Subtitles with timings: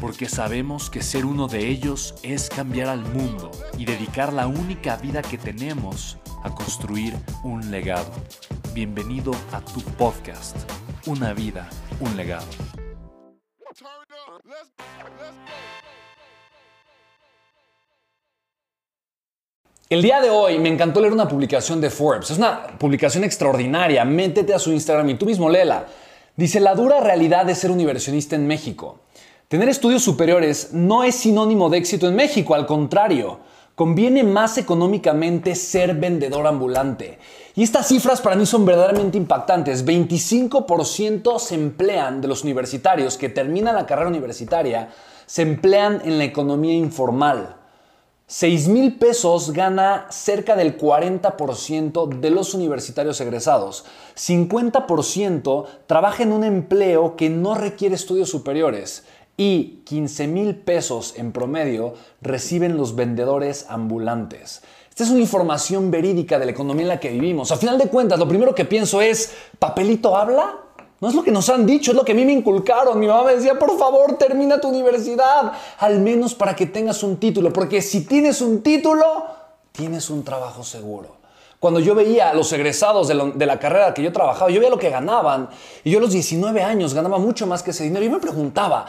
[0.00, 4.96] porque sabemos que ser uno de ellos es cambiar al mundo y dedicar la única
[4.96, 8.10] vida que tenemos a construir un legado.
[8.74, 10.56] Bienvenido a tu podcast,
[11.06, 11.68] Una vida,
[12.00, 12.46] un legado.
[19.88, 22.30] El día de hoy me encantó leer una publicación de Forbes.
[22.32, 24.04] Es una publicación extraordinaria.
[24.04, 25.86] Métete a su Instagram y tú mismo léela.
[26.34, 28.98] Dice, la dura realidad de ser un inversionista en México.
[29.48, 33.38] Tener estudios superiores no es sinónimo de éxito en México, al contrario,
[33.76, 37.20] conviene más económicamente ser vendedor ambulante.
[37.54, 39.86] Y estas cifras para mí son verdaderamente impactantes.
[39.86, 44.88] 25% se emplean de los universitarios que terminan la carrera universitaria,
[45.26, 47.54] se emplean en la economía informal.
[48.26, 53.84] 6 mil pesos gana cerca del 40% de los universitarios egresados.
[54.16, 59.04] 50% trabaja en un empleo que no requiere estudios superiores
[59.36, 64.62] y 15 mil pesos en promedio reciben los vendedores ambulantes.
[64.88, 67.52] Esta es una información verídica de la economía en la que vivimos.
[67.52, 70.56] A final de cuentas, lo primero que pienso es, ¿papelito habla?
[71.00, 72.98] No es lo que nos han dicho, es lo que a mí me inculcaron.
[72.98, 77.18] Mi mamá me decía, por favor, termina tu universidad, al menos para que tengas un
[77.18, 79.26] título, porque si tienes un título,
[79.72, 81.16] tienes un trabajo seguro.
[81.60, 84.78] Cuando yo veía a los egresados de, la carrera que yo trabajaba, yo veía lo
[84.78, 85.50] que ganaban,
[85.84, 88.04] y yo a los 19 años ganaba mucho más que ese dinero.
[88.04, 88.86] Y me preguntaba,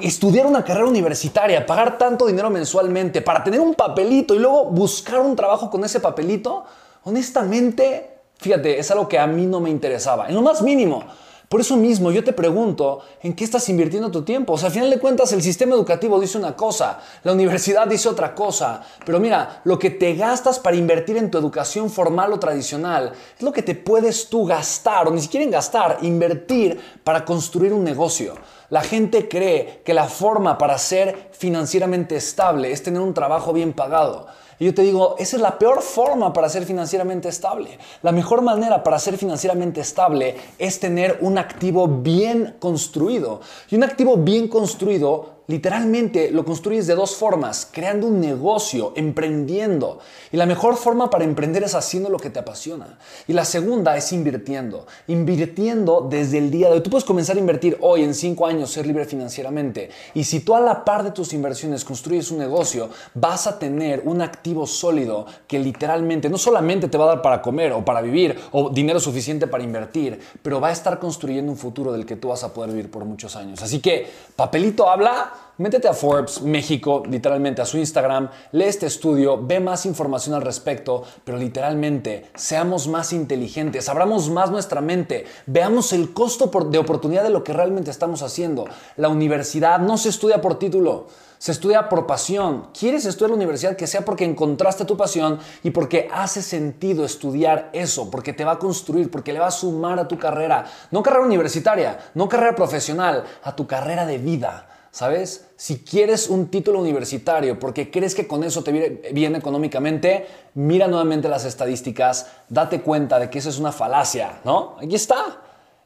[0.00, 5.20] estudiar una carrera universitaria, pagar tanto dinero mensualmente para tener un papelito y luego buscar
[5.20, 6.64] un trabajo con ese papelito,
[7.04, 11.04] honestamente, fíjate, es algo que a mí no me interesaba, en lo más mínimo.
[11.52, 14.54] Por eso mismo yo te pregunto, ¿en qué estás invirtiendo tu tiempo?
[14.54, 18.08] O sea, al final de cuentas el sistema educativo dice una cosa, la universidad dice
[18.08, 22.38] otra cosa, pero mira, lo que te gastas para invertir en tu educación formal o
[22.38, 27.22] tradicional es lo que te puedes tú gastar, o ni siquiera en gastar, invertir para
[27.22, 28.32] construir un negocio.
[28.72, 33.74] La gente cree que la forma para ser financieramente estable es tener un trabajo bien
[33.74, 34.26] pagado.
[34.58, 37.78] Y yo te digo, esa es la peor forma para ser financieramente estable.
[38.00, 43.42] La mejor manera para ser financieramente estable es tener un activo bien construido.
[43.68, 49.98] Y un activo bien construido literalmente lo construyes de dos formas, creando un negocio, emprendiendo.
[50.30, 52.98] Y la mejor forma para emprender es haciendo lo que te apasiona.
[53.26, 54.86] Y la segunda es invirtiendo.
[55.08, 56.80] Invirtiendo desde el día de hoy.
[56.80, 59.90] Tú puedes comenzar a invertir hoy en cinco años, ser libre financieramente.
[60.14, 64.02] Y si tú a la par de tus inversiones construyes un negocio, vas a tener
[64.04, 68.00] un activo sólido que literalmente no solamente te va a dar para comer o para
[68.00, 72.16] vivir o dinero suficiente para invertir, pero va a estar construyendo un futuro del que
[72.16, 73.62] tú vas a poder vivir por muchos años.
[73.62, 79.40] Así que, papelito habla métete a Forbes México, literalmente a su Instagram, lee este estudio,
[79.42, 85.92] ve más información al respecto, pero literalmente seamos más inteligentes, abramos más nuestra mente, veamos
[85.92, 88.64] el costo de oportunidad de lo que realmente estamos haciendo.
[88.96, 91.06] La universidad no se estudia por título.
[91.42, 92.68] Se estudia por pasión.
[92.72, 93.74] ¿Quieres estudiar la universidad?
[93.74, 98.52] Que sea porque encontraste tu pasión y porque hace sentido estudiar eso, porque te va
[98.52, 100.66] a construir, porque le va a sumar a tu carrera.
[100.92, 104.68] No carrera universitaria, no carrera profesional, a tu carrera de vida.
[104.92, 105.48] ¿Sabes?
[105.56, 110.86] Si quieres un título universitario porque crees que con eso te viene bien económicamente, mira
[110.86, 114.76] nuevamente las estadísticas, date cuenta de que eso es una falacia, ¿no?
[114.78, 115.40] Aquí está.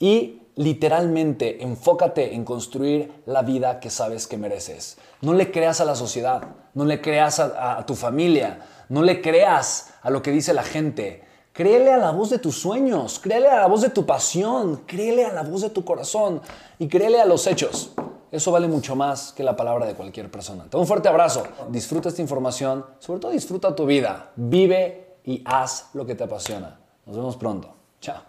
[0.00, 4.98] Y literalmente enfócate en construir la vida que sabes que mereces.
[5.20, 6.42] No le creas a la sociedad,
[6.74, 10.64] no le creas a, a tu familia, no le creas a lo que dice la
[10.64, 11.22] gente.
[11.52, 15.24] Créele a la voz de tus sueños, créele a la voz de tu pasión, créele
[15.24, 16.42] a la voz de tu corazón
[16.80, 17.92] y créele a los hechos.
[18.30, 20.64] Eso vale mucho más que la palabra de cualquier persona.
[20.68, 21.44] Te un fuerte abrazo.
[21.68, 22.84] Disfruta esta información.
[22.98, 24.32] Sobre todo disfruta tu vida.
[24.36, 26.78] Vive y haz lo que te apasiona.
[27.06, 27.74] Nos vemos pronto.
[28.00, 28.27] Chao.